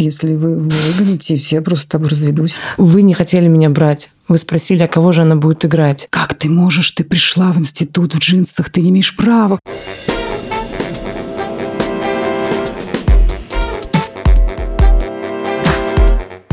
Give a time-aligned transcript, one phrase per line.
[0.00, 2.58] Если вы выгоните, все просто разведусь.
[2.78, 4.10] Вы не хотели меня брать.
[4.28, 6.06] Вы спросили, а кого же она будет играть?
[6.08, 6.90] Как ты можешь?
[6.92, 9.58] Ты пришла в институт в джинсах, ты не имеешь права.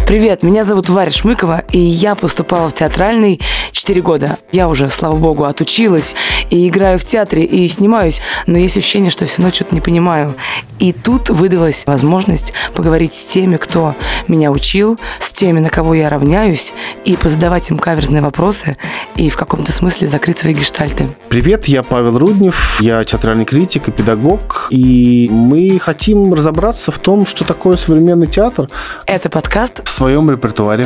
[0.07, 3.41] Привет, меня зовут Варя Шмыкова, и я поступала в театральный
[3.73, 4.37] 4 года.
[4.53, 6.15] Я уже, слава богу, отучилась
[6.49, 10.35] и играю в театре, и снимаюсь, но есть ощущение, что все равно что-то не понимаю.
[10.79, 13.95] И тут выдалась возможность поговорить с теми, кто
[14.29, 18.77] меня учил, с теми, на кого я равняюсь, и позадавать им каверзные вопросы,
[19.17, 21.17] и в каком-то смысле закрыть свои гештальты.
[21.27, 27.25] Привет, я Павел Руднев, я театральный критик и педагог, и мы хотим разобраться в том,
[27.25, 28.69] что такое современный театр.
[29.05, 30.85] Это подкаст своем репертуаре.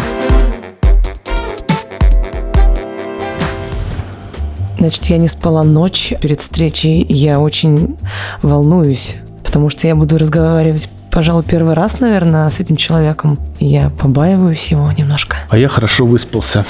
[4.78, 7.98] Значит, я не спала ночь перед встречей, я очень
[8.42, 13.38] волнуюсь, потому что я буду разговаривать пожалуй, первый раз, наверное, с этим человеком.
[13.60, 15.36] Я побаиваюсь его немножко.
[15.50, 16.66] А я хорошо выспался.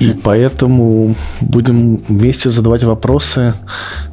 [0.00, 3.54] И поэтому будем вместе задавать вопросы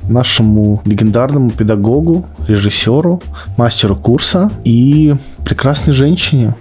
[0.03, 3.19] нашему легендарному педагогу, режиссеру,
[3.57, 6.53] мастеру курса и прекрасной женщине.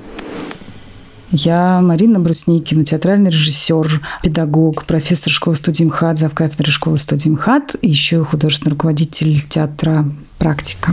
[1.33, 7.89] Я Марина Брусникина, театральный режиссер, педагог, профессор школы студии МХАТ, завкафедры школы студии МХАТ, и
[7.89, 10.07] еще художественный руководитель театра
[10.39, 10.93] «Практика».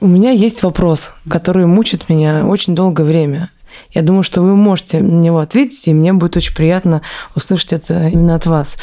[0.00, 3.50] У меня есть вопрос, который мучит меня очень долгое время.
[3.90, 7.02] Я думаю, что вы можете на него ответить, и мне будет очень приятно
[7.34, 8.78] услышать это именно от вас.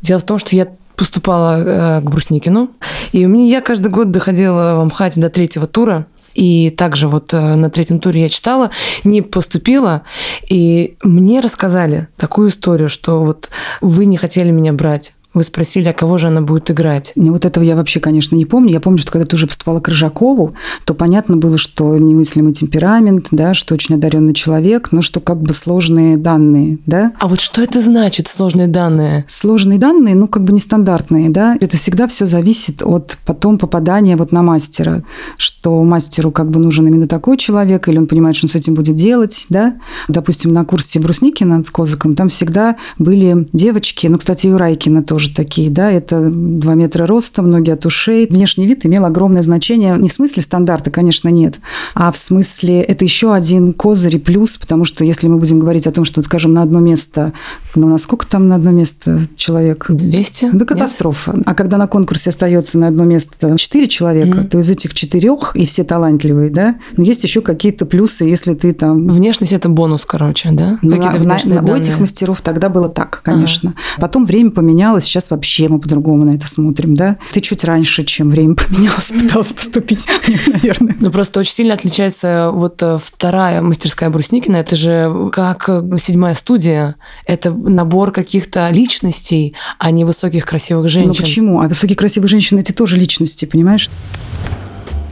[0.00, 2.70] Дело в том, что я поступала э, к Брусникину,
[3.12, 6.06] и у меня я каждый год доходила в Амхате до третьего тура,
[6.36, 8.70] и также вот э, на третьем туре я читала,
[9.04, 10.02] не поступила,
[10.46, 13.48] и мне рассказали такую историю, что вот
[13.80, 17.12] вы не хотели меня брать, вы спросили, а кого же она будет играть?
[17.14, 18.72] Ну, вот этого я вообще, конечно, не помню.
[18.72, 23.28] Я помню, что когда ты уже поступала к Рыжакову, то понятно было, что немыслимый темперамент,
[23.30, 27.12] да, что очень одаренный человек, но что как бы сложные данные, да.
[27.20, 29.24] А вот что это значит, сложные данные?
[29.28, 31.56] Сложные данные, ну, как бы нестандартные, да.
[31.60, 35.04] Это всегда все зависит от потом попадания вот на мастера,
[35.36, 38.74] что мастеру как бы нужен именно такой человек, или он понимает, что он с этим
[38.74, 39.76] будет делать, да.
[40.08, 45.25] Допустим, на курсе Брусникина с Козыком там всегда были девочки, ну, кстати, и Райкина тоже
[45.26, 48.26] тоже такие, да, это 2 метра роста, многие от ушей.
[48.28, 49.96] Внешний вид имел огромное значение.
[49.98, 51.60] Не в смысле стандарта, конечно, нет,
[51.94, 55.86] а в смысле это еще один козырь и плюс, потому что если мы будем говорить
[55.86, 57.32] о том, что, скажем, на одно место,
[57.74, 59.86] ну, на сколько там на одно место человек?
[59.88, 60.50] 200?
[60.52, 61.32] Да катастрофа.
[61.34, 61.42] Нет?
[61.46, 64.48] А когда на конкурсе остается на одно место 4 человека, mm-hmm.
[64.48, 68.72] то из этих четырех, и все талантливые, да, но есть еще какие-то плюсы, если ты
[68.72, 69.08] там...
[69.08, 70.78] Внешность– это бонус, короче, да?
[70.82, 73.70] Ну, Какие-то внешние на, У этих мастеров тогда было так, конечно.
[73.70, 74.00] Ага.
[74.00, 77.16] Потом время поменялось, сейчас вообще мы по-другому на это смотрим, да.
[77.32, 80.06] Ты чуть раньше, чем время поменялось, пыталась поступить,
[80.46, 80.96] наверное.
[81.00, 84.56] Ну, просто очень сильно отличается вот э, вторая мастерская Брусникина.
[84.56, 86.96] Это же как э, седьмая студия.
[87.24, 91.08] Это набор каких-то личностей, а не высоких красивых ну, женщин.
[91.08, 91.60] Ну, почему?
[91.60, 93.88] А высокие красивые женщины– это тоже личности, понимаешь?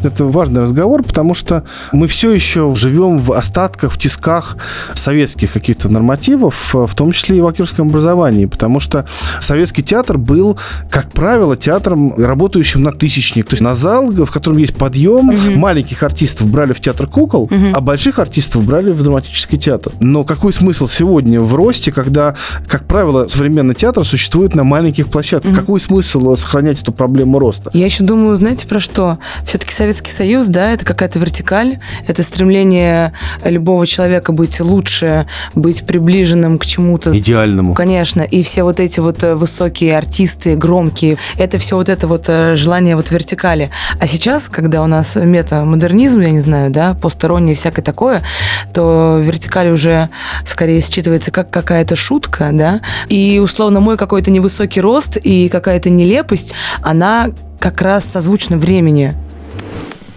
[0.04, 4.56] Это важный разговор, потому что мы все еще живем в остатках, в тисках
[4.94, 9.06] советских каких-то нормативов, в том числе и в актерском образовании, потому что
[9.40, 10.58] советский театр был,
[10.90, 13.46] как правило, театром, работающим на тысячник.
[13.46, 15.52] То есть на зал, в котором есть подъем, угу.
[15.52, 17.72] маленьких артистов брали в театр кукол, угу.
[17.72, 19.92] а больших артистов брали в драматический театр.
[20.00, 22.34] Но какой смысл сегодня в росте, когда,
[22.66, 25.52] как правило, современный театр существует на маленьких площадках?
[25.52, 25.60] Угу.
[25.60, 27.70] Какой смысл сохранять эту проблему роста?
[27.72, 29.18] Я еще думаю, знаете, про что?
[29.44, 31.78] Все-таки Совет Советский Союз, да, это какая-то вертикаль,
[32.08, 33.12] это стремление
[33.44, 37.16] любого человека быть лучше, быть приближенным к чему-то.
[37.16, 37.74] Идеальному.
[37.74, 38.22] Конечно.
[38.22, 42.56] И все вот эти вот э, высокие артисты, громкие, это все вот это вот э,
[42.56, 43.70] желание вот вертикали.
[44.00, 48.22] А сейчас, когда у нас метамодернизм, я не знаю, да, постороннее всякое такое,
[48.72, 50.08] то вертикаль уже
[50.44, 56.52] скорее считывается как какая-то шутка, да, и условно мой какой-то невысокий рост и какая-то нелепость,
[56.82, 59.14] она как раз созвучна времени.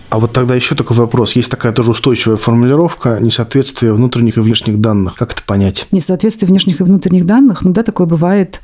[0.09, 1.35] А вот тогда еще такой вопрос.
[1.35, 5.15] Есть такая тоже устойчивая формулировка несоответствие внутренних и внешних данных.
[5.15, 5.87] Как это понять?
[5.91, 8.61] Несоответствие внешних и внутренних данных, ну да, такое бывает.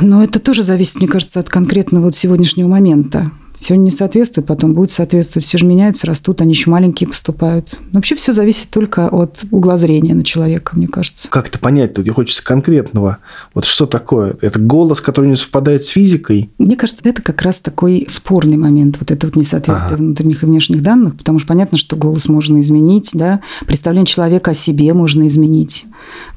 [0.00, 3.30] Но это тоже зависит, мне кажется, от конкретного вот сегодняшнего момента.
[3.58, 5.46] Сегодня не соответствует, потом будет соответствовать.
[5.46, 7.78] Все же меняются, растут, они еще маленькие поступают.
[7.92, 11.28] Вообще все зависит только от угла зрения на человека, мне кажется.
[11.30, 12.02] Как это понять-то?
[12.02, 13.18] Тебе хочется конкретного.
[13.54, 14.36] Вот что такое?
[14.40, 16.50] Это голос, который не совпадает с физикой?
[16.58, 20.02] Мне кажется, это как раз такой спорный момент, вот это вот несоответствие ага.
[20.02, 24.54] внутренних и внешних данных, потому что понятно, что голос можно изменить, да, представление человека о
[24.54, 25.86] себе можно изменить.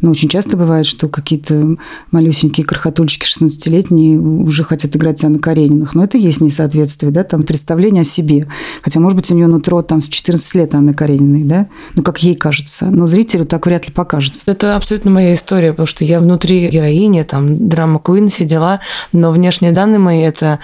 [0.01, 1.77] Но очень часто бывает, что какие-то
[2.11, 7.43] малюсенькие крохотульчики 16-летние уже хотят играть Анна Карениных, но это есть несоответствие детстве, да, там
[7.43, 8.47] представление о себе.
[8.81, 12.23] Хотя, может быть, у нее нутро там с 14 лет Анны Карениной, да, ну, как
[12.23, 12.85] ей кажется.
[12.85, 14.43] Но зрителю так вряд ли покажется.
[14.45, 18.79] Это абсолютно моя история, потому что я внутри героини, там, драма Куин, все дела,
[19.11, 20.59] но внешние данные мои– это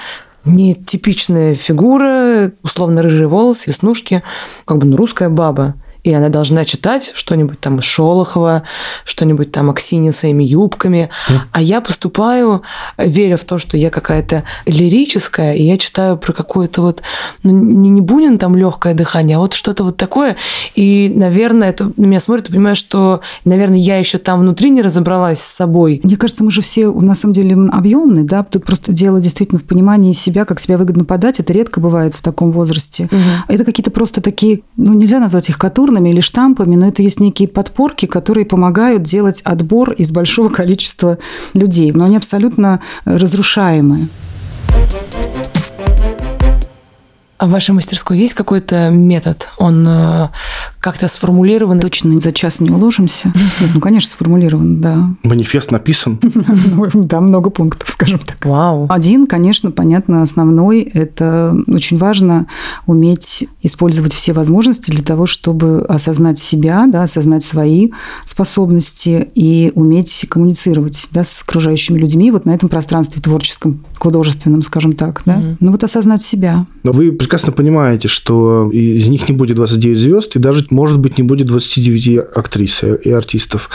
[0.46, 4.22] нетипичная фигура, условно рыжие волосы, веснушки,
[4.66, 5.74] как бы ну, русская баба
[6.06, 8.62] и она должна читать что-нибудь там из Шолохова,
[9.06, 11.10] что-нибудь там Аксини своими юбками.
[11.28, 11.40] Mm.
[11.52, 12.62] А я поступаю,
[12.98, 17.02] веря в то, что я какая-то лирическая, и я читаю про какое-то вот,
[17.42, 20.36] ну, не, не Бунин там легкое дыхание, а вот что-то вот такое.
[20.76, 24.84] И, наверное, это на меня смотрит и понимаю, что, наверное, я еще там внутри не
[24.84, 26.02] разобралась с собой.
[26.04, 29.64] Мне кажется, мы же все на самом деле объемные, да, тут просто дело действительно в
[29.64, 31.40] понимании себя, как себя выгодно подать.
[31.40, 33.06] Это редко бывает в таком возрасте.
[33.06, 33.20] Угу.
[33.48, 37.20] Это какие-то просто такие, ну, нельзя назвать их катурными, шаблонами или штампами, но это есть
[37.20, 41.18] некие подпорки, которые помогают делать отбор из большого количества
[41.54, 41.92] людей.
[41.92, 44.08] Но они абсолютно разрушаемые.
[47.38, 49.50] А в вашей мастерской есть какой-то метод?
[49.58, 50.30] Он э,
[50.86, 51.80] как-то сформулирован?
[51.80, 53.34] Точно за час не уложимся.
[53.74, 55.10] Ну, конечно, сформулирован, да.
[55.24, 56.20] Манифест написан?
[56.94, 58.38] Да, много пунктов, скажем так.
[58.46, 58.86] Вау.
[58.90, 60.82] Один, конечно, понятно, основной.
[60.82, 62.46] Это очень важно
[62.86, 67.90] уметь использовать все возможности для того, чтобы осознать себя, да, осознать свои
[68.24, 74.94] способности и уметь коммуницировать да, с окружающими людьми вот на этом пространстве творческом, художественном, скажем
[74.94, 75.24] так.
[75.26, 75.58] Да?
[75.60, 76.68] Ну вот осознать себя.
[76.84, 81.18] Но вы прекрасно понимаете, что из них не будет 29 звезд, и даже, может быть,
[81.18, 83.70] не будет 29 актрис и артистов.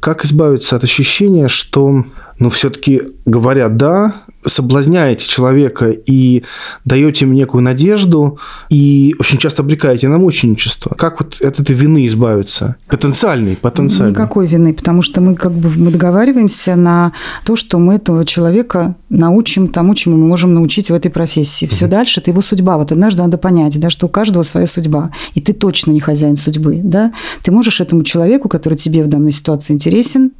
[0.00, 2.04] Как избавиться от ощущения, что
[2.38, 4.14] ну, все-таки говоря «да»,
[4.44, 6.44] соблазняете человека и
[6.84, 8.38] даете ему некую надежду,
[8.70, 10.94] и очень часто обрекаете на мученичество.
[10.94, 12.76] Как вот от этой вины избавиться?
[12.88, 14.12] Потенциальной, потенциальной.
[14.12, 17.12] Никакой вины, потому что мы как бы мы договариваемся на
[17.44, 21.66] то, что мы этого человека научим тому, чему мы можем научить в этой профессии.
[21.66, 21.92] Все угу.
[21.92, 22.76] дальше– это его судьба.
[22.76, 26.36] Вот однажды надо понять, да, что у каждого своя судьба, и ты точно не хозяин
[26.36, 26.80] судьбы.
[26.82, 27.12] Да?
[27.42, 30.32] Ты можешь этому человеку, который тебе в данной ситуации интересен,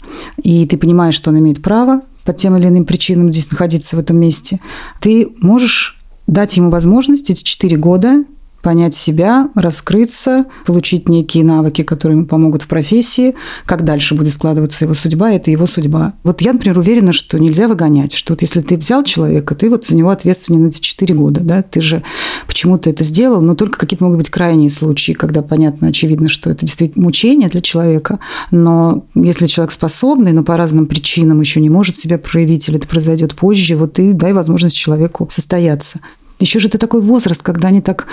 [0.43, 4.01] и ты понимаешь, что он имеет право по тем или иным причинам здесь находиться в
[4.01, 4.61] этом месте,
[5.01, 8.25] ты можешь дать ему возможность эти четыре года
[8.63, 13.35] понять себя, раскрыться, получить некие навыки, которые ему помогут в профессии,
[13.65, 16.15] как дальше будет складываться его судьба, это его судьба.
[16.23, 19.87] Вот я, например, уверена, что нельзя выгонять, что вот если ты взял человека, ты вот
[19.87, 22.03] за него ответственен эти четыре года, да, ты же
[22.47, 26.67] почему-то это сделал, но только какие-то могут быть крайние случаи, когда понятно, очевидно, что это
[26.67, 28.19] действительно мучение для человека,
[28.51, 32.87] но если человек способный, но по разным причинам еще не может себя проявить, или это
[32.87, 36.01] произойдет позже, вот ты дай возможность человеку состояться.
[36.41, 38.07] Еще же это такой возраст, когда они так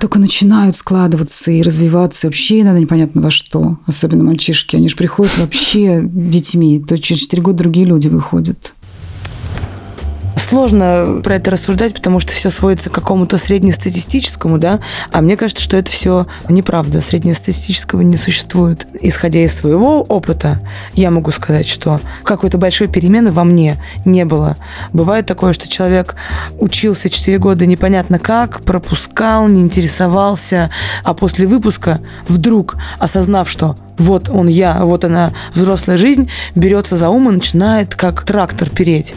[0.00, 2.28] только начинают складываться и развиваться.
[2.28, 3.78] Вообще иногда непонятно во что.
[3.86, 4.76] Особенно мальчишки.
[4.76, 6.80] Они же приходят вообще детьми.
[6.80, 8.74] То через 4 года другие люди выходят.
[10.36, 15.62] Сложно про это рассуждать, потому что все сводится к какому-то среднестатистическому, да, а мне кажется,
[15.62, 17.00] что это все неправда.
[17.00, 18.86] Среднестатистического не существует.
[19.00, 20.60] Исходя из своего опыта,
[20.94, 24.56] я могу сказать, что какой-то большой перемены во мне не было.
[24.92, 26.16] Бывает такое, что человек
[26.58, 30.70] учился 4 года непонятно как, пропускал, не интересовался,
[31.04, 37.08] а после выпуска вдруг, осознав, что вот он я, вот она взрослая жизнь, берется за
[37.08, 39.14] ум и начинает как трактор переть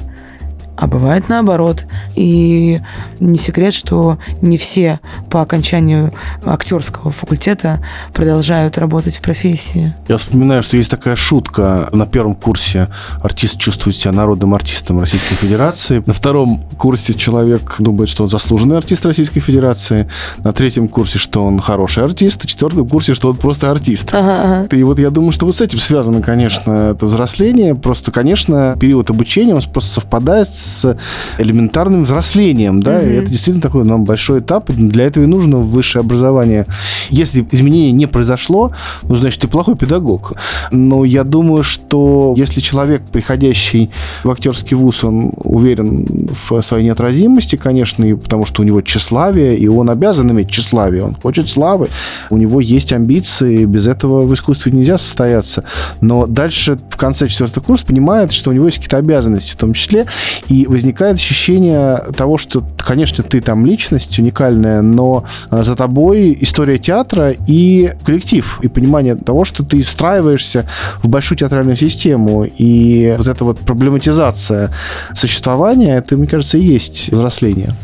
[0.78, 1.86] а бывает наоборот.
[2.16, 2.80] И
[3.20, 6.14] не секрет, что не все по окончанию
[6.46, 7.84] актерского факультета
[8.14, 9.94] продолжают работать в профессии.
[10.08, 11.90] Я вспоминаю, что есть такая шутка.
[11.92, 12.90] На первом курсе
[13.24, 16.04] артист чувствует себя народным артистом Российской Федерации.
[16.06, 20.08] На втором курсе человек думает, что он заслуженный артист Российской Федерации.
[20.44, 22.44] На третьем курсе, что он хороший артист.
[22.44, 24.14] На четвертом курсе, что он просто артист.
[24.14, 24.76] Ага, ага.
[24.76, 27.74] И вот я думаю, что вот с этим связано, конечно, это взросление.
[27.74, 30.98] Просто, конечно, период обучения, он просто совпадает с с
[31.38, 33.10] элементарным взрослением, да, mm-hmm.
[33.10, 36.66] и это действительно такой нам большой этап, для этого и нужно высшее образование.
[37.10, 40.34] Если изменение не произошло, ну, значит, ты плохой педагог.
[40.72, 43.90] Но я думаю, что если человек, приходящий
[44.24, 49.58] в актерский вуз, он уверен в своей неотразимости, конечно, и потому что у него тщеславие,
[49.58, 51.88] и он обязан иметь тщеславие, он хочет славы,
[52.30, 55.64] у него есть амбиции, без этого в искусстве нельзя состояться.
[56.02, 59.74] Но дальше в конце четвертого курса понимает, что у него есть какие-то обязанности в том
[59.74, 60.06] числе,
[60.50, 66.36] и и возникает ощущение того, что, конечно, ты там личность уникальная, но а, за тобой
[66.42, 70.68] история театра и коллектив, и понимание того, что ты встраиваешься
[71.04, 72.44] в большую театральную систему.
[72.46, 74.74] И вот эта вот проблематизация
[75.14, 77.76] существования, это, мне кажется, и есть взросление.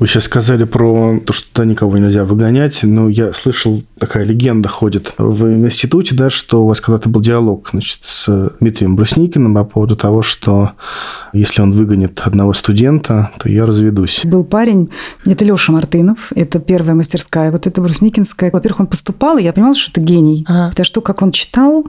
[0.00, 2.80] Вы сейчас сказали про то, что туда никого нельзя выгонять.
[2.84, 7.68] Но я слышал, такая легенда ходит в институте, да, что у вас когда-то был диалог
[7.70, 10.70] значит, с Дмитрием Брусникиным по поводу того, что
[11.34, 14.24] если он выгонит одного студента, то я разведусь.
[14.24, 14.88] Был парень,
[15.26, 18.50] это Леша Мартынов, это первая мастерская, вот это Брусникинская.
[18.50, 20.46] Во-первых, он поступал, и я понимала, что это гений.
[20.48, 20.70] Ага.
[20.70, 21.84] Потому что, как он читал,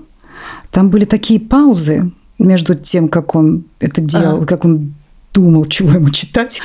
[0.70, 4.46] там были такие паузы между тем, как он это делал, ага.
[4.48, 4.96] как он
[5.34, 6.62] думал, чего ему читать.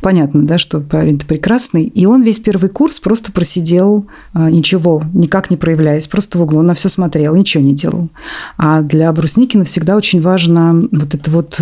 [0.00, 1.84] Понятно, да, что парень-то прекрасный.
[1.84, 6.62] И он весь первый курс просто просидел а, ничего, никак не проявляясь, просто в углу.
[6.62, 8.08] На все смотрел, ничего не делал.
[8.56, 11.60] А для Брусникина всегда очень важно вот это вот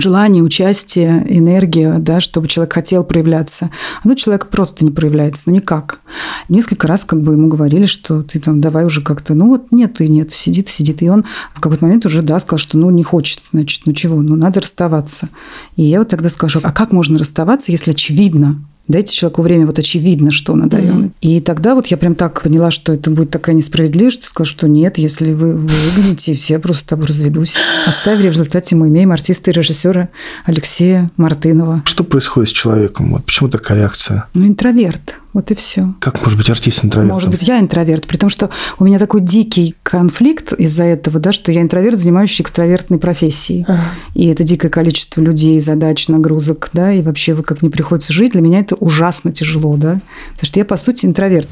[0.00, 3.70] желание, участие, энергия, да, чтобы человек хотел проявляться.
[4.02, 6.00] А ну, человек просто не проявляется, ну никак.
[6.48, 10.00] Несколько раз как бы ему говорили, что ты там давай уже как-то, ну вот нет
[10.00, 11.02] и нет, сидит, сидит.
[11.02, 11.24] И он
[11.54, 14.60] в какой-то момент уже, да, сказал, что ну не хочет, значит, ну чего, ну надо
[14.60, 15.28] расставаться.
[15.76, 19.78] И я вот тогда сказала, а как можно расставаться, если очевидно, Дайте человеку время, вот
[19.78, 21.08] очевидно, что он одаренный.
[21.08, 21.20] Mm-hmm.
[21.20, 24.66] И тогда вот я прям так поняла, что это будет такая несправедливость, что сказала, что
[24.66, 27.56] нет, если вы, вы выгоните, все просто с тобой разведусь.
[27.86, 30.08] Оставили в результате мы имеем артиста и режиссера
[30.46, 31.82] Алексея Мартынова.
[31.84, 33.12] Что происходит с человеком?
[33.12, 34.26] Вот почему такая реакция?
[34.32, 35.16] Ну, интроверт.
[35.38, 35.94] Вот и все.
[36.00, 37.12] Как может быть артист интроверт?
[37.12, 41.30] Может быть, я интроверт, при том, что у меня такой дикий конфликт из-за этого, да,
[41.30, 43.64] что я интроверт, занимающийся экстравертной профессией.
[43.68, 43.80] Ага.
[44.14, 48.32] И это дикое количество людей, задач, нагрузок, да, и вообще вот как мне приходится жить,
[48.32, 50.00] для меня это ужасно тяжело, да,
[50.32, 51.48] потому что я, по сути, интроверт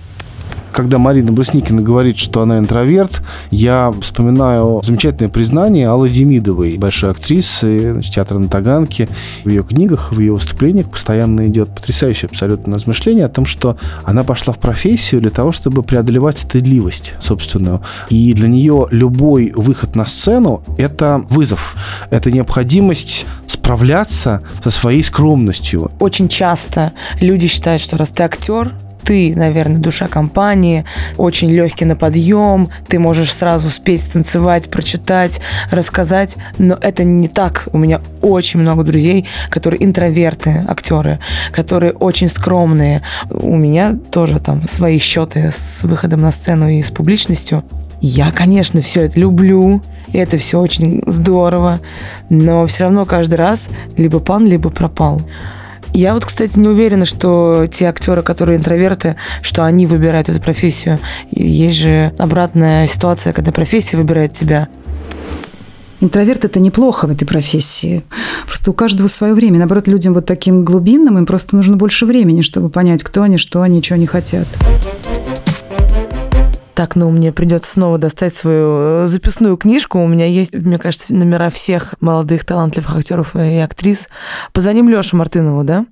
[0.76, 7.92] когда Марина Брусникина говорит, что она интроверт, я вспоминаю замечательное признание Аллы Демидовой, большой актрисы
[7.92, 9.08] значит, театра на Таганке.
[9.44, 14.22] В ее книгах, в ее выступлениях постоянно идет потрясающее абсолютно размышление о том, что она
[14.22, 17.80] пошла в профессию для того, чтобы преодолевать стыдливость собственную.
[18.10, 21.74] И для нее любой выход на сцену– это вызов,
[22.10, 25.90] это необходимость справляться со своей скромностью.
[26.00, 28.74] Очень часто люди считают, что раз ты актер,
[29.06, 30.84] ты, наверное, душа компании,
[31.16, 37.68] очень легкий на подъем, ты можешь сразу спеть, станцевать, прочитать, рассказать, но это не так.
[37.72, 41.20] У меня очень много друзей, которые интроверты, актеры,
[41.52, 43.02] которые очень скромные.
[43.30, 47.62] У меня тоже там свои счеты с выходом на сцену и с публичностью.
[48.00, 51.78] Я, конечно, все это люблю, и это все очень здорово,
[52.28, 55.22] но все равно каждый раз либо пан, либо пропал.
[55.92, 60.98] Я вот, кстати, не уверена, что те актеры, которые интроверты, что они выбирают эту профессию.
[61.30, 64.68] Есть же обратная ситуация, когда профессия выбирает тебя.
[66.00, 68.02] Интроверт– это неплохо в этой профессии.
[68.46, 69.58] Просто у каждого свое время.
[69.58, 73.62] Наоборот, людям вот таким глубинным им просто нужно больше времени, чтобы понять, кто они, что
[73.62, 74.46] они, чего они хотят.
[76.76, 79.98] Так, ну, мне придется снова достать свою э, записную книжку.
[79.98, 84.10] У меня есть, мне кажется, номера всех молодых талантливых актеров и актрис.
[84.52, 85.86] Позвоним Лёше Мартынову, да?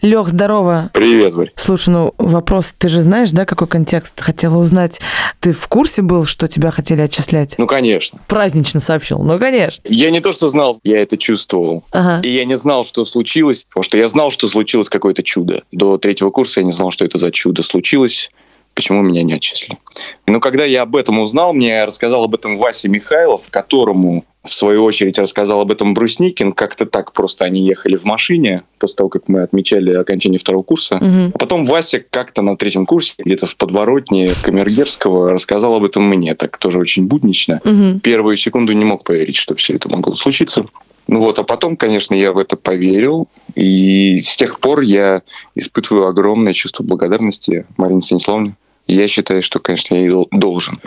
[0.00, 0.90] Лех, здорово.
[0.92, 1.52] Привет, Варь.
[1.54, 4.20] Слушай, ну вопрос, ты же знаешь, да, какой контекст?
[4.20, 5.00] Хотела узнать,
[5.38, 7.54] ты в курсе был, что тебя хотели отчислять?
[7.56, 8.18] Ну, конечно.
[8.26, 9.80] Празднично сообщил, ну, конечно.
[9.84, 11.84] Я не то, что знал, я это чувствовал.
[11.92, 12.20] Ага.
[12.26, 15.62] И я не знал, что случилось, потому что я знал, что случилось какое-то чудо.
[15.70, 18.28] До третьего курса я не знал, что это за чудо случилось
[18.74, 19.78] почему меня не отчислили.
[20.26, 24.82] Но когда я об этом узнал, мне рассказал об этом Вася Михайлов, которому в свою
[24.82, 26.52] очередь рассказал об этом Брусникин.
[26.52, 30.96] Как-то так просто они ехали в машине после того, как мы отмечали окончание второго курса.
[30.96, 31.32] Угу.
[31.34, 36.34] А потом Вася как-то на третьем курсе, где-то в подворотне Камергерского, рассказал об этом мне.
[36.34, 37.60] Так тоже очень буднично.
[37.64, 38.00] Угу.
[38.00, 40.64] Первую секунду не мог поверить, что все это могло случиться.
[41.08, 45.22] Ну вот, а потом, конечно, я в это поверил, и с тех пор я
[45.54, 48.54] испытываю огромное чувство благодарности Марине Станиславовне.
[48.86, 50.80] Я считаю, что, конечно, я ей должен.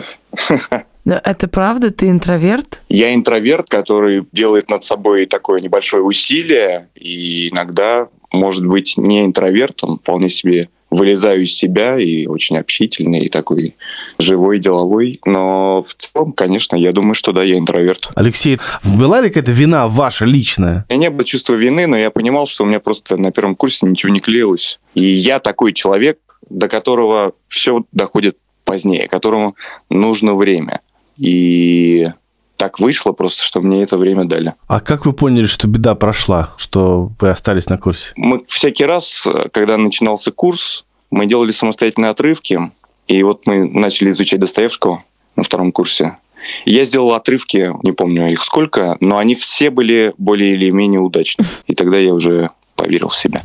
[1.04, 1.90] Но это правда?
[1.90, 2.82] Ты интроверт?
[2.88, 9.98] Я интроверт, который делает над собой такое небольшое усилие, и иногда, может быть, не интровертом,
[9.98, 13.76] вполне себе вылезаю из себя и очень общительный, и такой
[14.18, 15.20] живой, деловой.
[15.24, 18.08] Но в целом, конечно, я думаю, что да, я интроверт.
[18.14, 20.86] Алексей, была ли какая-то вина ваша личная?
[20.88, 23.56] У меня не было чувства вины, но я понимал, что у меня просто на первом
[23.56, 24.78] курсе ничего не клеилось.
[24.94, 29.56] И я такой человек, до которого все доходит позднее, которому
[29.88, 30.80] нужно время.
[31.16, 32.08] И
[32.56, 34.54] так вышло просто, что мне это время дали.
[34.66, 38.12] А как вы поняли, что беда прошла, что вы остались на курсе?
[38.16, 42.72] Мы всякий раз, когда начинался курс, мы делали самостоятельные отрывки,
[43.06, 45.04] и вот мы начали изучать Достоевского
[45.36, 46.16] на втором курсе.
[46.64, 51.44] Я сделал отрывки, не помню их сколько, но они все были более или менее удачны.
[51.66, 53.42] И тогда я уже поверил в себя.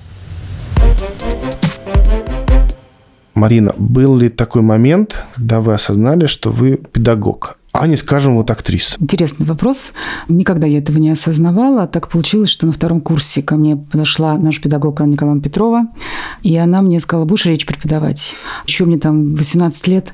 [3.41, 7.57] Марина, был ли такой момент, когда вы осознали, что вы педагог?
[7.74, 8.98] а не, скажем, вот актриса?
[9.00, 9.93] Интересный вопрос.
[10.27, 11.88] Никогда я этого не осознавала.
[11.88, 15.88] Так получилось, что на втором курсе ко мне подошла наш педагог Анна Николаевна Петрова,
[16.43, 18.36] и она мне сказала, будешь речь преподавать?
[18.67, 20.13] Еще мне там 18 лет.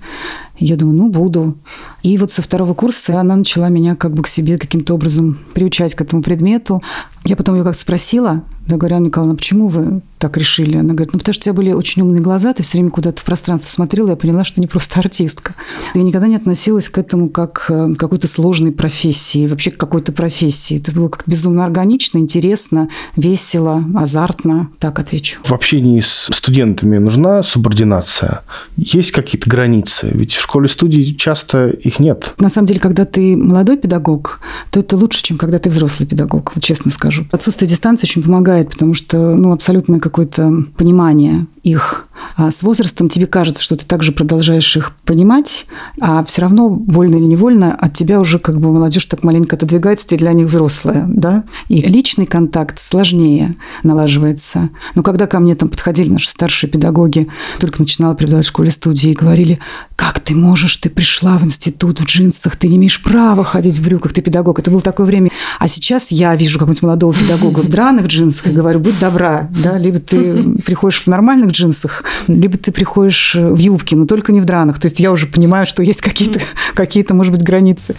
[0.60, 1.57] Я думаю, ну, буду.
[2.03, 5.96] И вот со второго курса она начала меня как бы к себе каким-то образом приучать
[5.96, 6.84] к этому предмету.
[7.25, 8.43] Я потом ее как-то спросила,
[8.75, 10.77] я говорю, Анна Николаевна, почему вы так решили?
[10.77, 13.21] Она говорит, ну, потому что у тебя были очень умные глаза, ты все время куда-то
[13.21, 15.53] в пространство смотрела, я поняла, что не просто артистка.
[15.93, 20.12] Я никогда не относилась к этому как к э, какой-то сложной профессии, вообще к какой-то
[20.12, 20.77] профессии.
[20.77, 24.69] Это было как-то безумно органично, интересно, весело, азартно.
[24.79, 25.39] Так отвечу.
[25.43, 28.41] В общении с студентами нужна субординация?
[28.75, 30.12] Есть какие-то границы?
[30.13, 32.33] Ведь в школе-студии часто их нет.
[32.38, 34.39] На самом деле, когда ты молодой педагог,
[34.71, 37.25] то это лучше, чем когда ты взрослый педагог, вот честно скажу.
[37.31, 42.06] Отсутствие дистанции очень помогает помогает, потому что ну, абсолютное какое-то понимание их.
[42.36, 45.65] А с возрастом тебе кажется, что ты также продолжаешь их понимать,
[46.00, 50.07] а все равно, вольно или невольно, от тебя уже как бы молодежь так маленько отодвигается,
[50.07, 51.43] ты для них взрослая, да?
[51.67, 54.69] И личный контакт сложнее налаживается.
[54.95, 57.27] Но когда ко мне там подходили наши старшие педагоги,
[57.59, 59.59] только начинала преподавать в школе-студии, и говорили,
[59.95, 63.83] как ты можешь, ты пришла в институт в джинсах, ты не имеешь права ходить в
[63.83, 64.59] брюках, ты педагог.
[64.59, 65.31] Это было такое время.
[65.59, 69.77] А сейчас я вижу какого-нибудь молодого педагога в драных джинсах и говорю, будь добра, да,
[69.77, 74.45] либо ты приходишь в нормальных джинсах, либо ты приходишь в юбке, но только не в
[74.45, 74.79] драных.
[74.79, 76.39] То есть я уже понимаю, что есть какие-то,
[76.73, 77.95] какие-то может быть, границы.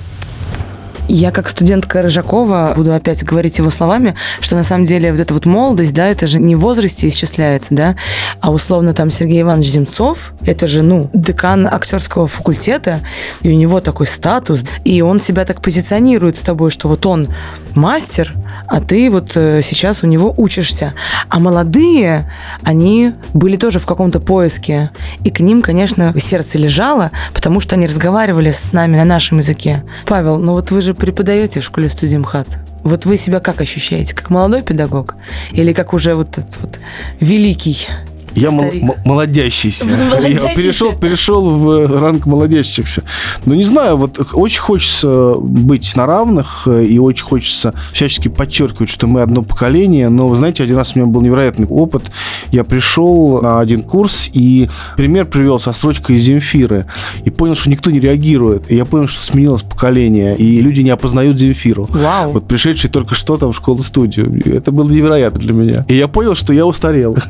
[1.11, 5.33] Я как студентка Рыжакова буду опять говорить его словами, что на самом деле вот эта
[5.33, 7.97] вот молодость, да, это же не в возрасте исчисляется, да,
[8.41, 13.01] а условно там Сергей Иванович Земцов, это же, ну, декан актерского факультета,
[13.41, 17.29] и у него такой статус, и он себя так позиционирует с тобой, что вот он
[17.79, 18.35] мастер,
[18.67, 20.95] а ты вот э, сейчас у него учишься.
[21.29, 22.31] А молодые,
[22.63, 24.91] они были тоже в каком-то поиске,
[25.25, 29.85] и к ним, конечно, сердце лежало, потому что они разговаривали с нами на нашем языке.
[30.07, 32.59] Павел, ну вот вы же преподаете в школе студии МХАТ.
[32.85, 34.15] Вот вы себя как ощущаете?
[34.15, 35.17] Как молодой педагог?
[35.53, 36.79] Или как уже вот этот вот
[37.21, 37.89] великий
[38.35, 39.89] я мол- молодящийся.
[40.29, 43.03] Я перешел, перешел в ранг молодящихся.
[43.45, 48.91] Но не знаю, вот очень хочется быть на равных, э, и очень хочется всячески подчеркивать,
[48.91, 50.09] что мы одно поколение.
[50.09, 52.11] Но, вы знаете, один раз у меня был невероятный опыт.
[52.51, 56.87] Я пришел на один курс, и пример привел со строчкой из Земфиры.
[57.25, 58.71] И понял, что никто не реагирует.
[58.71, 61.87] И я понял, что сменилось поколение, и люди не опознают Земфиру.
[61.91, 62.33] Вау.
[62.33, 64.57] Вот пришедшие только что там в школу-студию.
[64.57, 65.85] Это было невероятно для меня.
[65.89, 67.17] И я понял, что я устарел.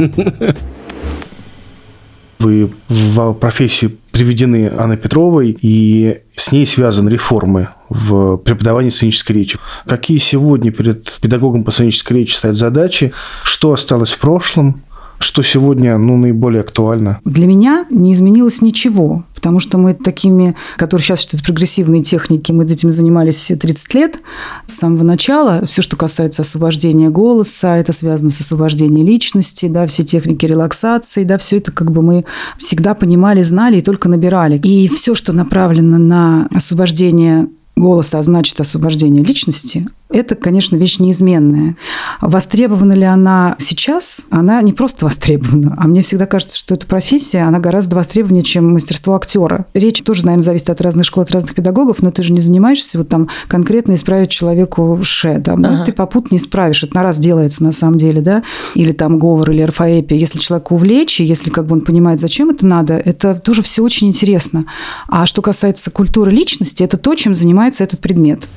[2.38, 9.58] Вы в профессию приведены Анной Петровой, и с ней связаны реформы в преподавании сценической речи.
[9.86, 13.12] Какие сегодня перед педагогом по сценической речи стоят задачи?
[13.42, 14.82] Что осталось в прошлом?
[15.18, 17.20] Что сегодня ну, наиболее актуально?
[17.24, 22.64] Для меня не изменилось ничего, потому что мы такими, которые сейчас считают прогрессивные техники, мы
[22.64, 24.18] этим занимались все 30 лет.
[24.66, 30.02] С самого начала все, что касается освобождения голоса, это связано с освобождением личности, да, все
[30.02, 32.24] техники релаксации, да, все это как бы мы
[32.58, 34.58] всегда понимали, знали и только набирали.
[34.58, 37.46] И все, что направлено на освобождение
[37.76, 41.76] голоса, а значит освобождение личности, это, конечно, вещь неизменная.
[42.20, 44.22] Востребована ли она сейчас?
[44.30, 48.72] Она не просто востребована, а мне всегда кажется, что эта профессия, она гораздо востребованнее, чем
[48.72, 49.66] мастерство актера.
[49.74, 52.96] Речь тоже, наверное, зависит от разных школ, от разных педагогов, но ты же не занимаешься
[52.96, 55.84] вот там конкретно исправить человеку ше, да, ну, ага.
[55.84, 58.42] ты попутно не исправишь, это на раз делается на самом деле, да,
[58.74, 60.16] или там говор, или орфоэпия.
[60.16, 63.82] Если человека увлечь, и если как бы он понимает, зачем это надо, это тоже все
[63.82, 64.64] очень интересно.
[65.06, 68.48] А что касается культуры личности, это то, чем занимается этот предмет.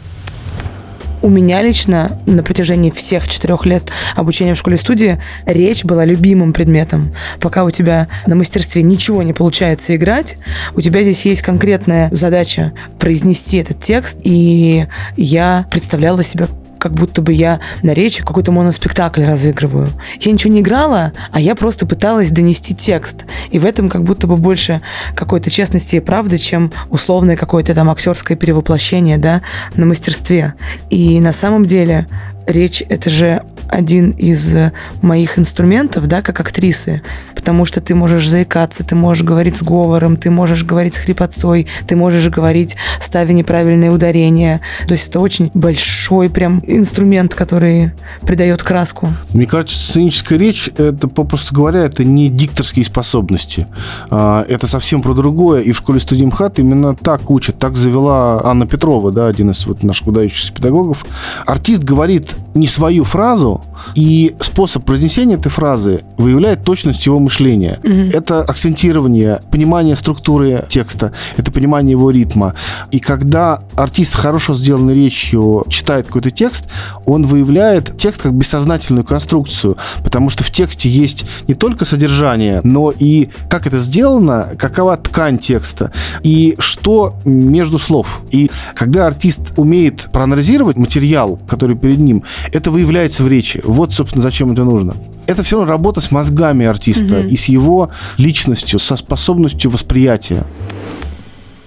[1.21, 7.13] У меня лично на протяжении всех четырех лет обучения в школе-студии речь была любимым предметом.
[7.39, 10.37] Пока у тебя на мастерстве ничего не получается играть,
[10.73, 16.47] у тебя здесь есть конкретная задача произнести этот текст, и я представляла себя
[16.81, 19.89] как будто бы я на речи какой-то моноспектакль разыгрываю.
[20.19, 23.25] Я ничего не играла, а я просто пыталась донести текст.
[23.51, 24.81] И в этом как будто бы больше
[25.15, 29.43] какой-то честности и правды, чем условное какое-то там актерское перевоплощение, да,
[29.75, 30.55] на мастерстве.
[30.89, 32.07] И на самом деле
[32.45, 34.53] речь— это же один из
[35.01, 37.01] моих инструментов, да, как актрисы,
[37.35, 41.67] потому что ты можешь заикаться, ты можешь говорить с говором, ты можешь говорить с хрипотцой,
[41.87, 44.59] ты можешь говорить, ставя неправильные ударения.
[44.87, 49.07] То есть это очень большой прям инструмент, который придает краску.
[49.33, 53.67] Мне кажется, сценическая речь, это, попросту говоря, это не дикторские способности.
[54.09, 55.61] А, это совсем про другое.
[55.61, 57.57] И в школе студии МХАТ именно так учат.
[57.57, 61.05] Так завела Анна Петрова, да, один из вот наших выдающихся педагогов.
[61.45, 63.61] Артист говорит не свою фразу,
[63.95, 67.79] и способ произнесения этой фразы выявляет точность его мышления.
[67.83, 68.17] Угу.
[68.17, 72.53] Это акцентирование, понимание структуры текста, это понимание его ритма.
[72.91, 76.67] И когда артист хорошо сделанной речью читает какой-то текст,
[77.05, 82.91] он выявляет текст как бессознательную конструкцию, потому что в тексте есть не только содержание, но
[82.91, 85.91] и как это сделано, какова ткань текста
[86.23, 88.21] и что между слов.
[88.31, 92.20] И когда артист умеет проанализировать материал, который перед ним,
[92.51, 93.61] это выявляется в речи.
[93.63, 94.95] Вот, собственно, зачем это нужно.
[95.27, 97.27] Это все равно работа с мозгами артиста угу.
[97.27, 100.45] и с его личностью, со способностью восприятия.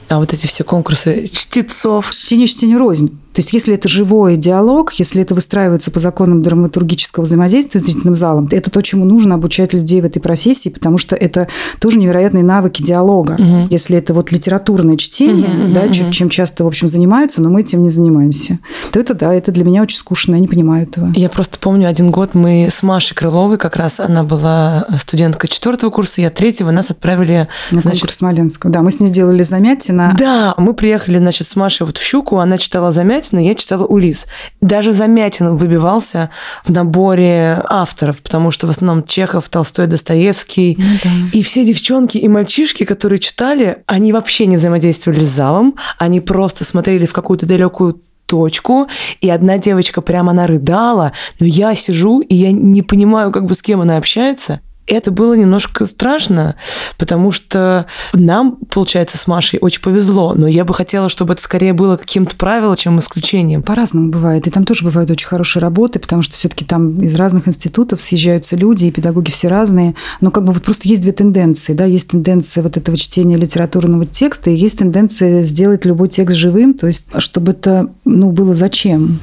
[0.08, 2.10] А вот эти все конкурсы чтецов.
[2.12, 3.18] Чтение чтению рознь.
[3.34, 8.14] То есть, если это живой диалог, если это выстраивается по законам драматургического взаимодействия с зрительным
[8.14, 11.48] залом, это то, чему нужно обучать людей в этой профессии, потому что это
[11.80, 13.32] тоже невероятные навыки диалога.
[13.32, 13.68] Угу.
[13.70, 16.12] Если это вот литературное чтение, угу, да, угу.
[16.12, 18.60] чем часто, в общем, занимаются, но мы этим не занимаемся,
[18.92, 21.12] то это, да, это для меня очень скучно, я не понимаю этого.
[21.16, 25.90] Я просто помню один год мы с Машей Крыловой, как раз она была студенткой четвертого
[25.90, 27.48] курса, я третьего, нас отправили...
[27.72, 28.02] На значит...
[28.02, 28.72] конкурс Смоленского.
[28.72, 30.14] Да, мы с ней сделали замятина.
[30.16, 33.84] Да, мы приехали, значит, с Машей вот в Щуку, она читала замятина, Замятина, я читала
[33.84, 34.26] Улис.
[34.60, 36.30] Даже Замятин выбивался
[36.64, 40.76] в наборе авторов, потому что в основном Чехов, Толстой, Достоевский.
[40.78, 41.10] Ну, да.
[41.32, 46.64] И все девчонки и мальчишки, которые читали, они вообще не взаимодействовали с залом, они просто
[46.64, 48.88] смотрели в какую-то далекую точку,
[49.20, 53.54] и одна девочка прямо она рыдала, но я сижу, и я не понимаю, как бы
[53.54, 54.60] с кем она общается.
[54.86, 56.56] Это было немножко страшно,
[56.98, 61.72] потому что нам, получается, с Машей очень повезло, но я бы хотела, чтобы это скорее
[61.72, 63.62] было каким-то правилом, чем исключением.
[63.62, 64.46] По-разному бывает.
[64.46, 68.56] И там тоже бывают очень хорошие работы, потому что все-таки там из разных институтов съезжаются
[68.56, 69.94] люди, и педагоги все разные.
[70.20, 71.72] Но как бы вот просто есть две тенденции.
[71.72, 71.86] Да?
[71.86, 76.86] Есть тенденция вот этого чтения литературного текста, и есть тенденция сделать любой текст живым, то
[76.86, 79.20] есть чтобы это ну, было зачем.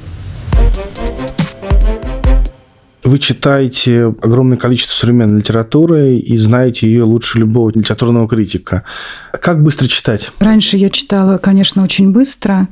[3.04, 8.84] Вы читаете огромное количество современной литературы и знаете ее лучше любого литературного критика.
[9.32, 10.30] Как быстро читать?
[10.38, 12.68] Раньше я читала, конечно, очень быстро,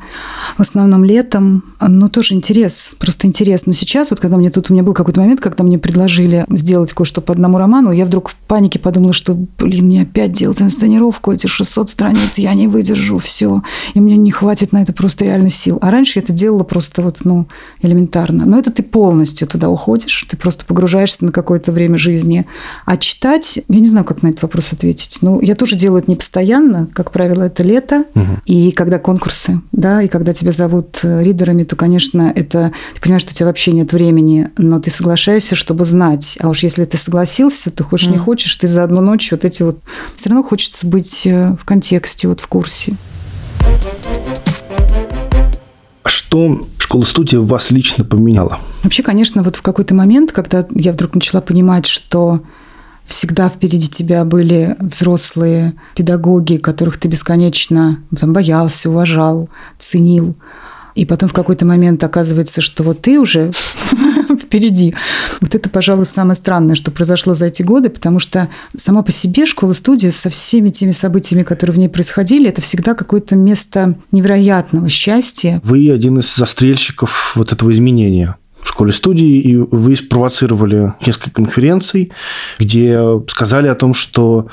[0.57, 3.67] в основном летом, но тоже интерес, просто интерес.
[3.67, 6.93] Но сейчас, вот когда мне тут, у меня был какой-то момент, когда мне предложили сделать
[6.93, 11.33] кое-что по одному роману, я вдруг в панике подумала, что, блин, мне опять делать инсценировку,
[11.33, 13.63] эти 600 страниц, я не выдержу, все,
[13.95, 15.79] и мне не хватит на это просто реально сил.
[15.83, 17.49] А раньше я это делала просто вот, ну,
[17.83, 18.45] элементарно.
[18.47, 22.47] Но это ты полностью туда уходишь, ты просто погружаешься на какое-то время жизни.
[22.85, 25.19] А читать, я не знаю, как на этот вопрос ответить.
[25.23, 28.39] Ну, я тоже делаю это не постоянно, как правило, это лето, угу.
[28.47, 33.23] и когда конкурсы, да, и когда тебя зовут э, ридерами, то, конечно, это, ты понимаешь,
[33.23, 36.39] что у тебя вообще нет времени, но ты соглашаешься, чтобы знать.
[36.41, 38.15] А уж если ты согласился, то хочешь угу.
[38.15, 39.79] не хочешь, ты за одну ночь вот эти вот...
[40.15, 42.97] Все равно хочется быть э, в контексте, вот в курсе.
[46.31, 48.61] Что школа-студия вас лично поменяла?
[48.85, 52.41] Вообще, конечно, вот в какой-то момент, когда я вдруг начала понимать, что
[53.05, 59.49] всегда впереди тебя были взрослые педагоги, которых ты бесконечно там, боялся, уважал,
[59.81, 60.37] ценил.
[60.95, 63.51] И потом в какой-то момент оказывается, что вот ты уже
[64.51, 64.95] впереди.
[65.41, 69.47] Вот это, пожалуй, самое странное, что произошло за эти годы, потому что сама по себе
[69.47, 75.61] школа-студия со всеми теми событиями, которые в ней происходили, это всегда какое-то место невероятного счастья.
[75.63, 82.11] Вы один из застрельщиков вот этого изменения в школе-студии, и вы спровоцировали несколько конференций,
[82.59, 84.49] где сказали о том, что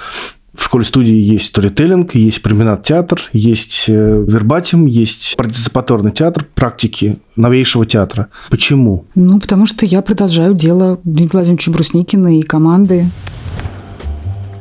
[0.57, 7.85] в школе-студии есть сторителлинг, есть променад театр, есть э, вербатим, есть партиципаторный театр, практики новейшего
[7.85, 8.27] театра.
[8.49, 9.05] Почему?
[9.13, 13.09] Ну, потому что я продолжаю дело Дмитрия Брусникина и команды.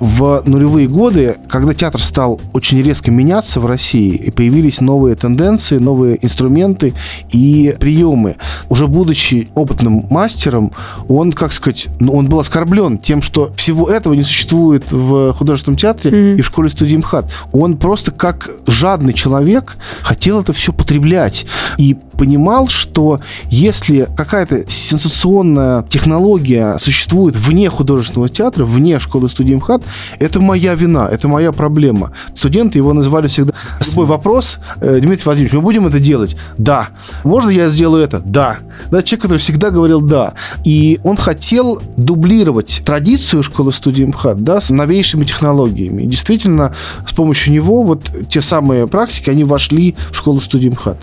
[0.01, 5.79] В нулевые годы, когда театр стал очень резко меняться в России, и появились новые тенденции,
[5.79, 6.95] новые инструменты
[7.31, 8.37] и приемы,
[8.69, 10.73] уже будучи опытным мастером,
[11.09, 15.77] он, как сказать, ну, он был оскорблен тем, что всего этого не существует в художественном
[15.77, 16.39] театре mm-hmm.
[16.39, 17.31] и в школе студии МХАТ.
[17.53, 21.47] Он просто как жадный человек хотел это все потреблять
[21.79, 29.83] и понимал, что если какая-то сенсационная технология существует вне художественного театра, вне школы студии МХАТ,
[30.19, 32.13] это моя вина, это моя проблема.
[32.35, 36.37] Студенты его называли всегда свой вопрос, э, Дмитрий Владимирович, мы будем это делать?
[36.59, 36.89] Да.
[37.25, 38.21] Можно я сделаю это?
[38.25, 38.59] Да.
[38.91, 40.35] Да, человек, который всегда говорил «да».
[40.65, 46.03] И он хотел дублировать традицию школы студии МХАТ да, с новейшими технологиями.
[46.03, 46.75] И действительно,
[47.07, 50.99] с помощью него вот те самые практики, они вошли в школу студии МХАТ.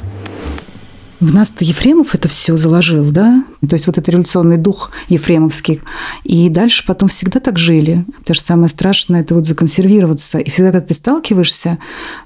[1.24, 3.46] В нас-то Ефремов это все заложил, да?
[3.68, 5.80] То есть вот этот революционный дух ефремовский.
[6.24, 8.04] И дальше потом всегда так жили.
[8.26, 10.40] То же самое страшное– это вот законсервироваться.
[10.40, 11.78] И всегда, когда ты сталкиваешься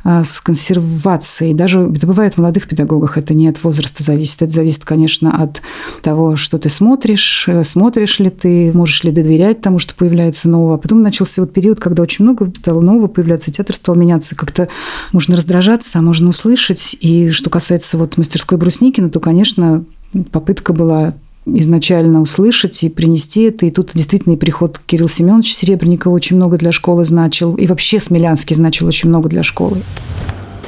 [0.04, 4.52] а, с консервацией, даже это бывает в молодых педагогах, это не от возраста зависит, это
[4.52, 5.62] зависит, конечно, от
[6.02, 10.76] того, что ты смотришь, э, смотришь ли ты, можешь ли доверять тому, что появляется нового.
[10.76, 14.36] А потом начался вот период, когда очень много стало нового появляться, театр стал меняться.
[14.36, 14.70] Как-то
[15.14, 16.98] можно раздражаться, а можно услышать.
[17.00, 18.58] И что касается вот мастерской
[18.88, 19.84] Брусникина, то, конечно,
[20.32, 21.14] попытка была
[21.46, 23.66] изначально услышать и принести это.
[23.66, 27.56] И тут действительно и приход Кирилла Семеновича Серебренникова очень много для школы значил.
[27.56, 29.82] И вообще Смелянский значил очень много для школы.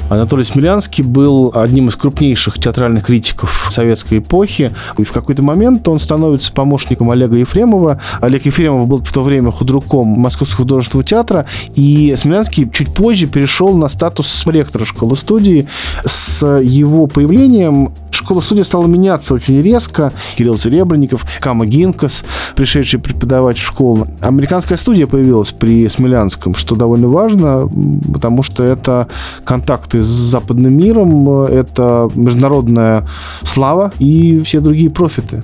[0.10, 4.72] Анатолий Смелянский был одним из крупнейших театральных критиков советской эпохи.
[4.98, 8.02] И в какой-то момент он становится помощником Олега Ефремова.
[8.20, 11.46] Олег Ефремов был в то время худруком Московского художественного театра.
[11.76, 15.68] И Смелянский чуть позже перешел на статус ректора школы-студии.
[16.04, 20.14] С его появлением школа-студия стала меняться очень резко.
[20.38, 22.24] Кирилл Серебренников, Кама Гинкас,
[22.56, 24.08] пришедший преподавать в школу.
[24.22, 27.70] Американская студия появилась при Смелянском, что довольно важно,
[28.14, 29.08] потому что это
[29.44, 33.08] контакты с западным миром, это международная
[33.44, 35.44] слава и все другие профиты.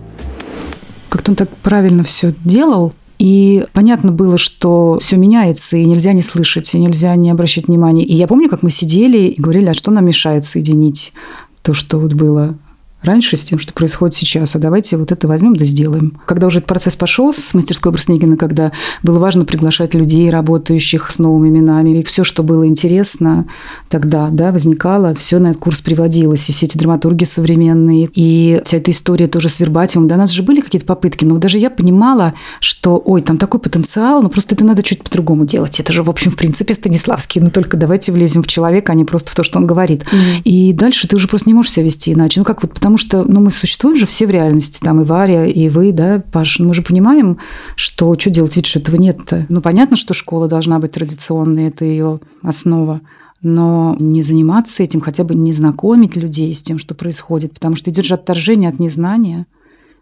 [1.09, 6.21] Как-то он так правильно все делал, и понятно было, что все меняется, и нельзя не
[6.21, 8.03] слышать, и нельзя не обращать внимания.
[8.03, 11.13] И я помню, как мы сидели и говорили, а что нам мешает соединить
[11.61, 12.55] то, что вот было
[13.01, 16.19] раньше с тем, что происходит сейчас, а давайте вот это возьмем да сделаем.
[16.25, 18.71] Когда уже этот процесс пошел с мастерской Брусникина, когда
[19.03, 23.45] было важно приглашать людей, работающих с новыми именами, и все, что было интересно
[23.89, 28.77] тогда, да, возникало, все на этот курс приводилось, и все эти драматурги современные, и вся
[28.77, 30.07] эта история тоже с Вербатимом.
[30.07, 33.59] Да, у нас же были какие-то попытки, но даже я понимала, что, ой, там такой
[33.59, 35.79] потенциал, но просто это надо чуть по-другому делать.
[35.79, 39.05] Это же, в общем, в принципе, Станиславский, но только давайте влезем в человека, а не
[39.05, 40.03] просто в то, что он говорит.
[40.03, 40.41] Mm-hmm.
[40.43, 42.39] И дальше ты уже просто не можешь себя вести иначе.
[42.39, 45.03] Ну как вот, потому потому что ну, мы существуем же все в реальности, там и
[45.03, 47.37] Варя, и вы, да, Паш, мы же понимаем,
[47.75, 49.45] что что делать вид, что этого нет-то.
[49.49, 53.01] Ну, понятно, что школа должна быть традиционной, это ее основа
[53.41, 57.91] но не заниматься этим, хотя бы не знакомить людей с тем, что происходит, потому что
[57.91, 59.45] идет же отторжение от незнания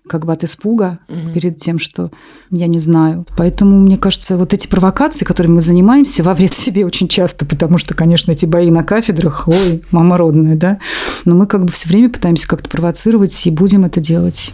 [0.08, 1.34] как бы от испуга угу.
[1.34, 2.12] перед тем, что
[2.52, 3.26] я не знаю.
[3.38, 7.78] Поэтому, мне кажется, вот эти провокации, которыми мы занимаемся, во вред себе очень часто, потому
[7.78, 10.80] что, конечно, эти бои на кафедрах, ой, мама родная, да,
[11.26, 14.54] но мы как бы все время пытаемся как-то провоцировать и будем это делать.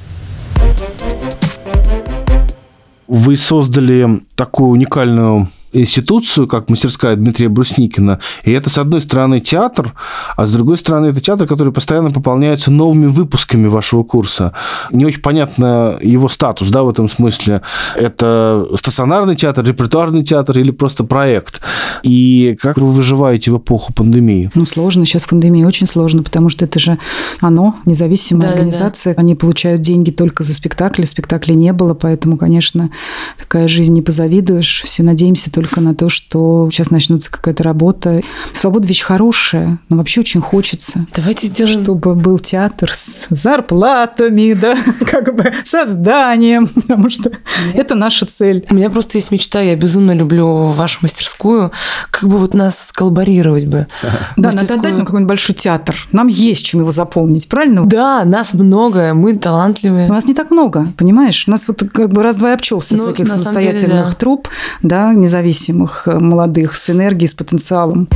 [3.08, 8.20] Вы создали такую уникальную институцию, как мастерская Дмитрия Брусникина.
[8.44, 9.94] И это, с одной стороны, театр,
[10.36, 14.54] а с другой стороны, это театр, который постоянно пополняется новыми выпусками вашего курса.
[14.92, 17.62] Не очень понятно его статус, да, в этом смысле.
[17.96, 21.62] Это стационарный театр, репертуарный театр или просто проект?
[22.04, 24.50] И как вы выживаете в эпоху пандемии?
[24.56, 25.06] Ну, сложно.
[25.06, 26.98] Сейчас в пандемии очень сложно, потому что это же
[27.42, 29.14] оно, независимая да, организация.
[29.14, 29.22] Да.
[29.22, 31.04] Они получают деньги только за спектакли.
[31.04, 32.90] Спектаклей не было, поэтому, конечно,
[33.38, 34.84] такая жизнь не позавидуешь.
[34.86, 38.22] Все надеемся только на то, что сейчас начнется какая-то работа.
[38.54, 41.06] Свобода вещь хорошая, но вообще очень хочется.
[41.14, 41.84] Давайте сделаем...
[41.84, 47.32] Чтобы был театр с зарплатами, да, как бы созданием, потому что
[47.74, 48.66] это наша цель.
[48.70, 51.74] У меня просто есть мечта, я безумно люблю вашу мастерскую,
[52.10, 53.88] как бы вот нас коллаборировать бы.
[54.38, 56.08] Да, надо отдать нам какой-нибудь большой театр.
[56.14, 57.86] Нам есть чем его заполнить, правильно?
[57.86, 60.08] Да, нас много, мы талантливые.
[60.08, 61.46] У нас не так много, понимаешь?
[61.48, 64.16] У нас вот как бы раз-два обчелся ну, с таких самостоятельных деле, да.
[64.16, 64.48] труп,
[64.82, 68.08] да, независимых независимых э, молодых с энергией, с потенциалом.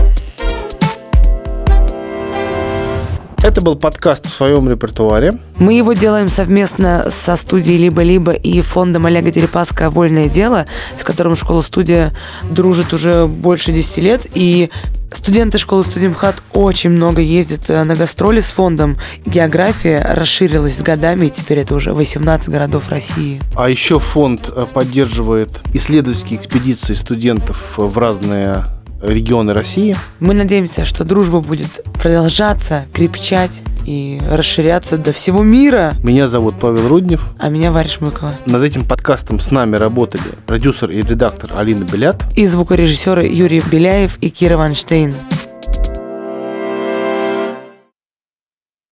[3.44, 5.34] Это был подкаст в своем репертуаре.
[5.58, 10.66] Мы его делаем совместно со студией «Либо-либо» и фондом Олега Дерипаска «Вольное дело»,
[10.98, 12.14] с которым школа-студия
[12.50, 14.26] дружит уже больше 10 лет.
[14.34, 14.70] И
[15.12, 18.98] студенты школы «Студимхат» очень много ездят э, на гастроли с фондом.
[19.26, 23.42] География расширилась с годами, и теперь это уже 18 городов России.
[23.58, 28.64] А еще фонд э, поддерживает исследовательские экспедиции студентов в разные
[29.04, 29.96] регионы России.
[30.20, 31.68] Мы надеемся, что дружба будет
[32.02, 35.94] продолжаться, крепчать и расширяться до всего мира.
[36.04, 37.26] Меня зовут Павел Руднев.
[37.38, 38.34] А меня Варя Шмыкова.
[38.46, 44.18] Над этим подкастом с нами работали продюсер и редактор Алина Белят и звукорежиссеры Юрий Беляев
[44.22, 45.16] и Кира Ванштейн.